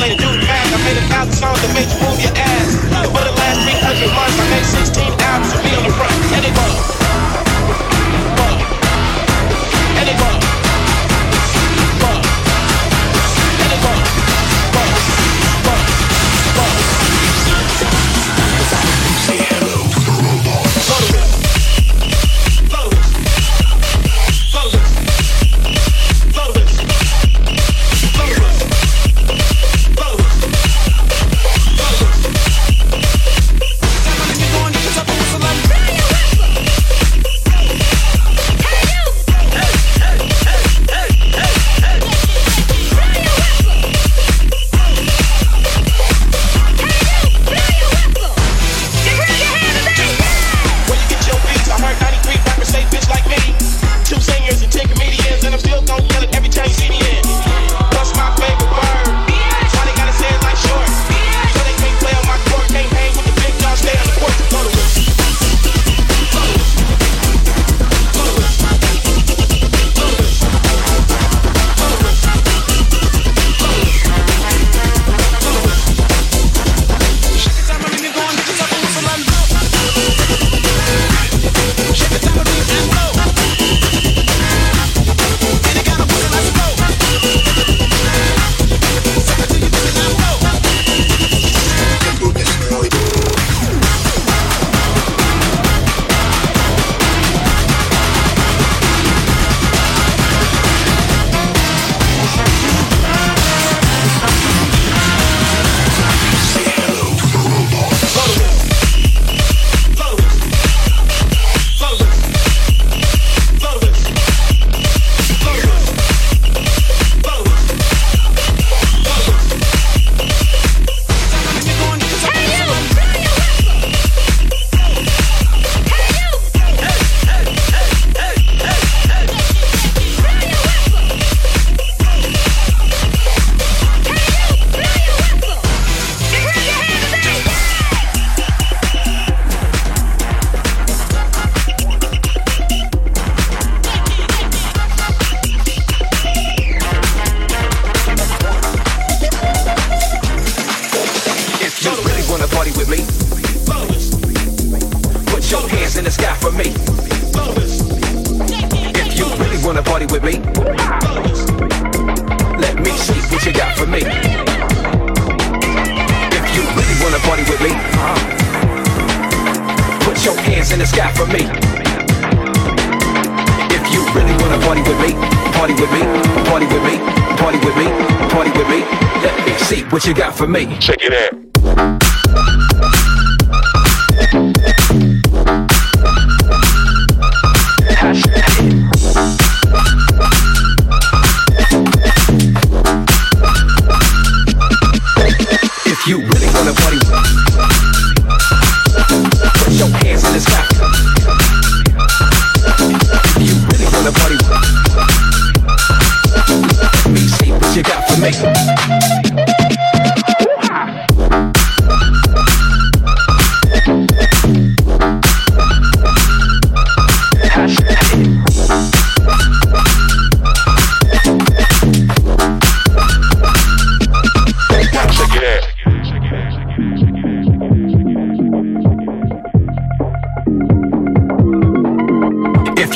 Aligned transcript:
do 0.00 0.28
the 0.30 0.38
math. 0.46 0.74
I 0.74 0.84
made 0.84 0.96
a 0.98 1.08
thousand 1.08 1.32
songs 1.34 1.60
to 1.62 1.68
make 1.72 1.88
you 1.88 2.00
move 2.06 2.20
your 2.20 2.32
ass. 2.36 2.55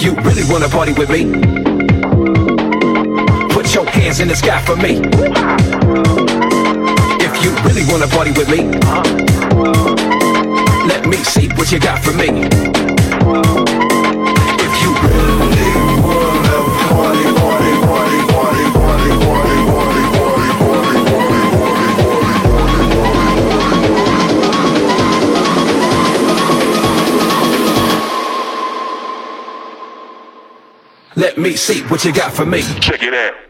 if 0.03 0.07
you 0.07 0.15
really 0.23 0.51
wanna 0.51 0.67
party 0.67 0.93
with 0.93 1.11
me, 1.11 1.25
put 3.53 3.75
your 3.75 3.85
hands 3.85 4.21
in 4.21 4.29
the 4.29 4.35
sky 4.35 4.59
for 4.63 4.75
me. 4.75 4.97
If 7.21 7.45
you 7.45 7.51
really 7.69 7.85
wanna 7.93 8.07
party 8.09 8.31
with 8.31 8.49
me, 8.49 8.71
let 10.89 11.07
me 11.07 11.19
see 11.19 11.49
what 11.49 11.71
you 11.71 11.79
got 11.79 12.03
for 12.03 12.13
me. 12.15 13.80
seat, 31.57 31.91
what 31.91 32.05
you 32.05 32.13
got 32.13 32.33
for 32.33 32.47
me? 32.47 32.63
Check 32.81 33.03
it 33.03 33.15
out. 33.15 33.50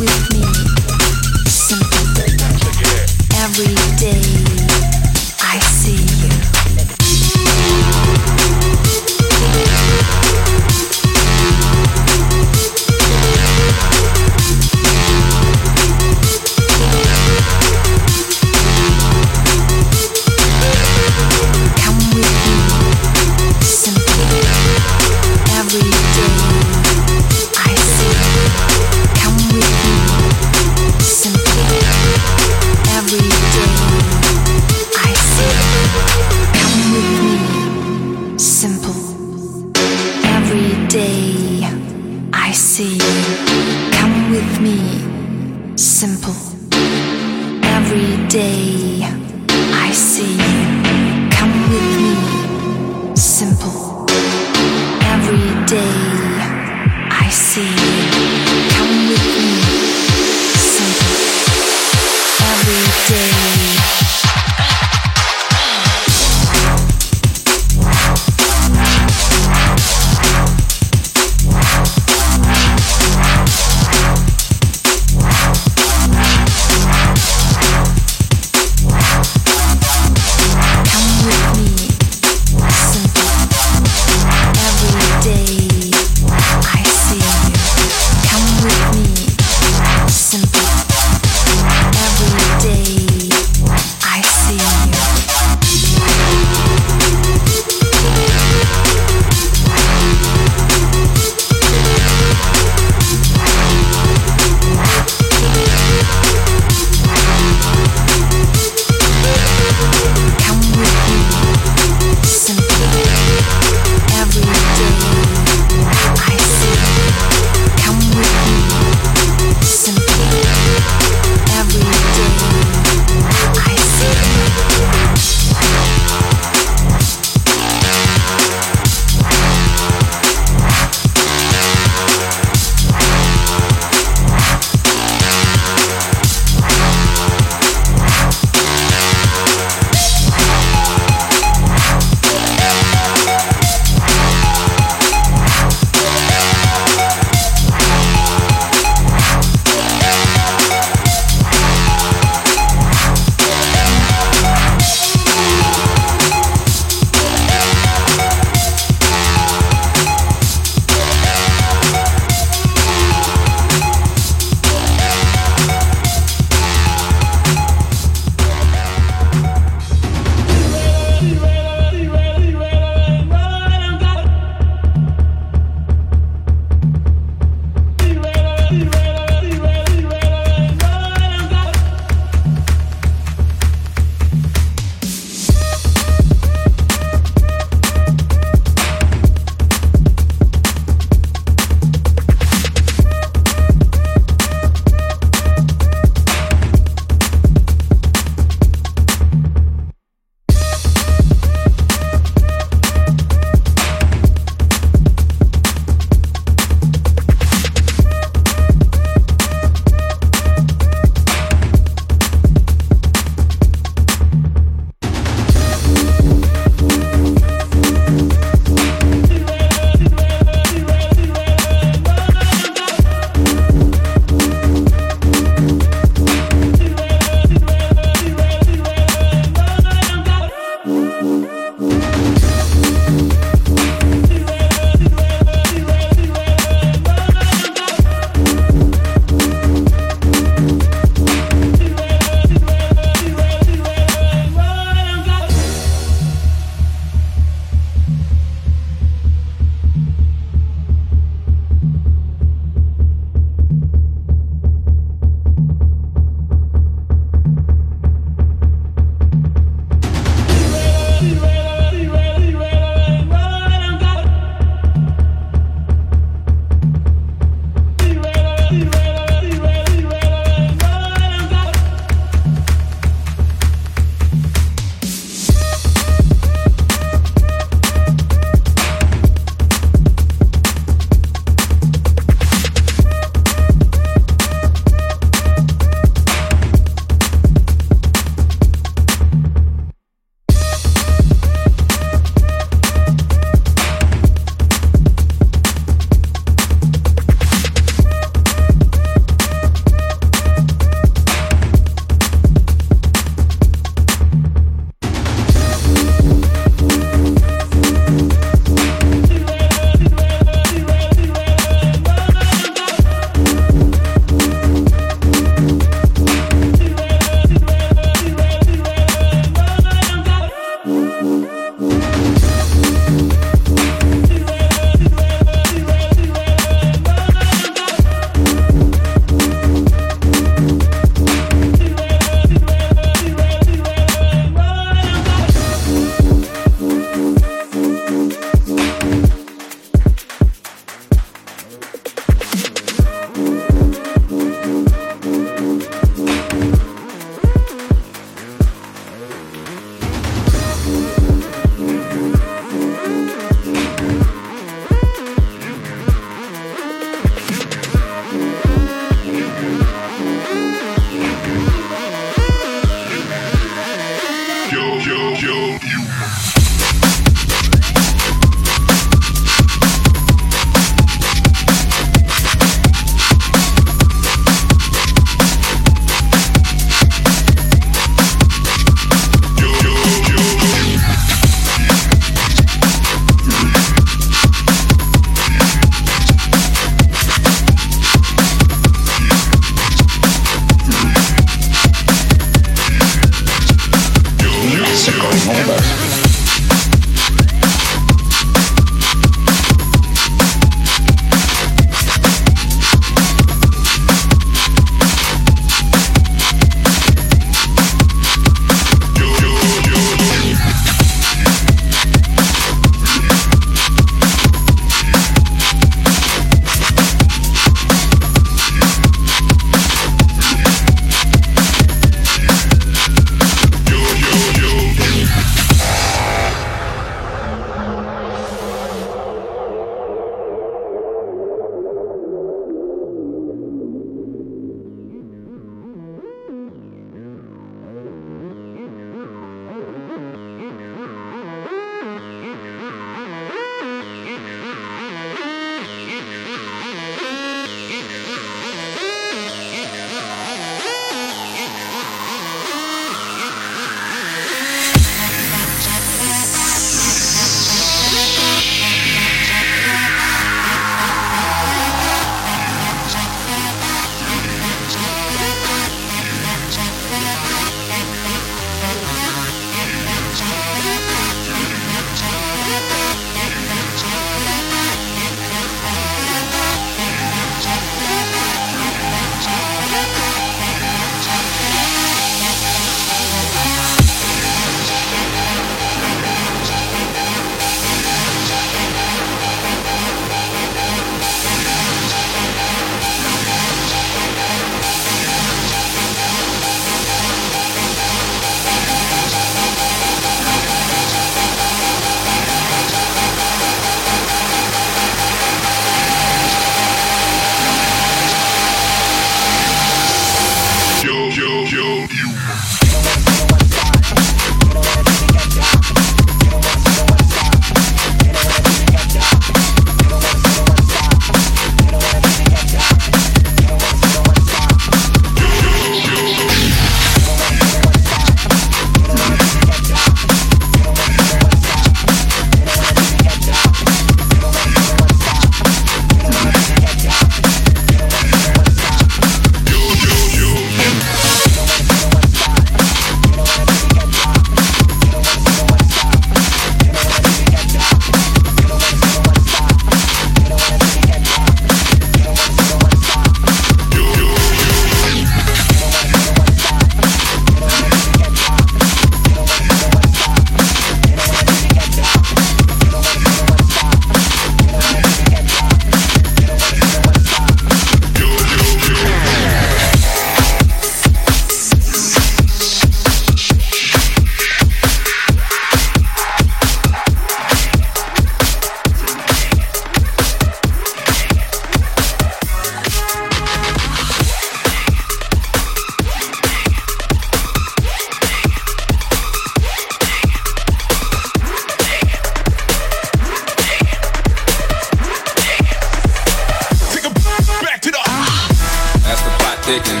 sticking. 599.68 600.00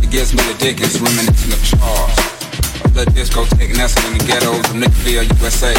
It 0.00 0.08
gets 0.08 0.32
me 0.32 0.40
the 0.48 0.56
dickens, 0.56 0.96
reminiscent 0.96 1.52
of 1.52 1.60
Charles. 1.60 2.16
The 2.96 3.04
discotheque 3.12 3.76
nestled 3.76 4.08
in 4.08 4.16
the 4.16 4.24
ghettos 4.24 4.64
of 4.64 4.76
Nickville, 4.80 5.28
USA. 5.44 5.76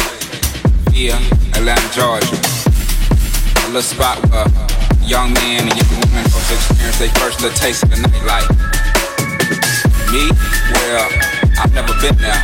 Here, 0.94 1.18
Atlanta, 1.58 1.82
Georgia. 1.90 2.38
A 3.66 3.74
little 3.74 3.82
spot 3.82 4.22
where 4.30 4.46
young 5.02 5.34
men 5.42 5.66
and 5.66 5.74
young 5.74 5.90
women 6.06 6.22
go 6.30 6.38
to 6.38 6.54
experience 6.54 7.02
their 7.02 7.10
first 7.18 7.42
little 7.42 7.58
taste 7.58 7.82
of 7.82 7.90
the 7.90 7.98
nightlife. 7.98 8.46
Me? 10.14 10.30
Well, 10.70 11.10
I've 11.58 11.74
never 11.74 11.90
been 11.98 12.14
there. 12.14 12.38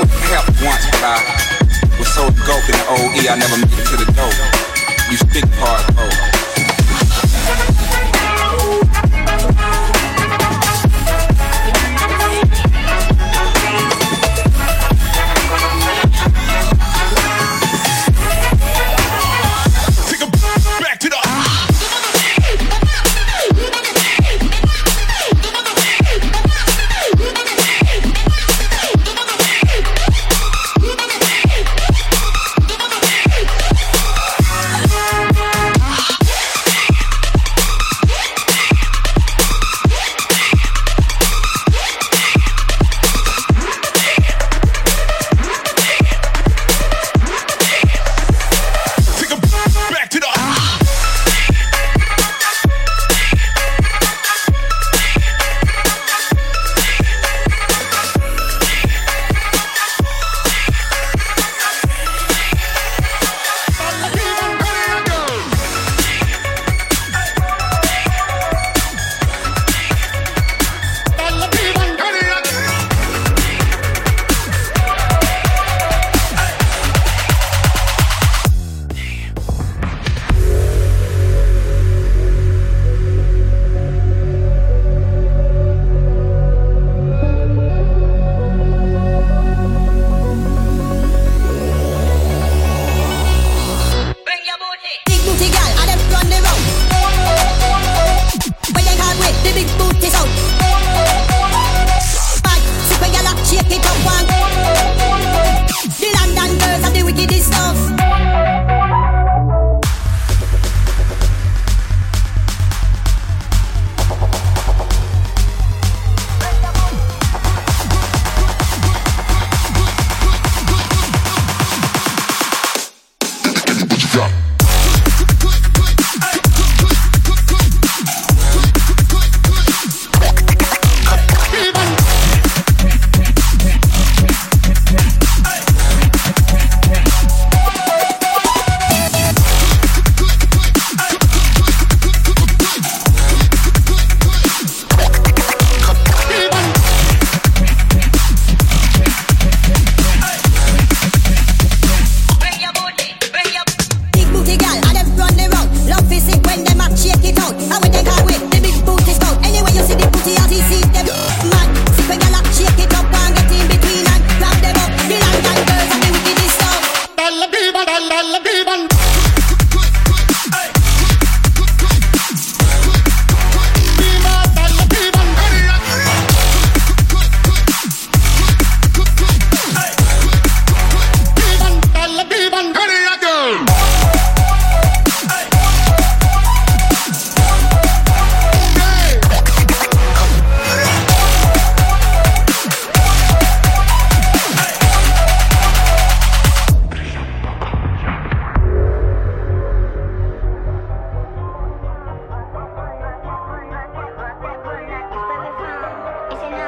Well, 0.00 0.08
helped 0.32 0.64
once, 0.64 0.84
but 0.96 1.04
I 1.04 1.20
was 2.00 2.08
so 2.08 2.24
dope 2.48 2.64
in 2.64 2.72
the 2.72 2.86
OE, 2.88 3.20
I 3.20 3.36
never 3.36 3.60
made 3.60 3.76
it 3.76 3.84
to 3.92 4.00
the 4.00 4.08
dope. 4.16 4.32
You 5.12 5.20
speak 5.20 5.44
hard, 5.60 5.84
though. 5.92 6.37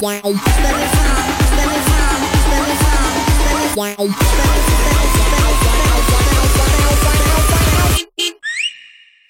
Wow. 0.00 1.27
Taxi! 3.78 4.08